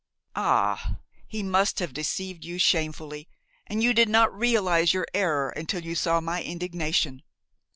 Ah! 0.35 0.95
he 1.27 1.43
must 1.43 1.77
have 1.77 1.93
deceived 1.93 2.43
you 2.43 2.57
shamefully, 2.57 3.29
and 3.67 3.83
you 3.83 3.93
did 3.93 4.09
not 4.09 4.35
realize 4.35 4.95
your 4.95 5.05
error 5.13 5.49
until 5.51 5.83
you 5.85 5.93
saw 5.93 6.19
my 6.19 6.41
indignation! 6.41 7.21